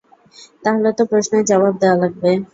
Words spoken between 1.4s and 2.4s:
জবাব দেয়া লাগবে।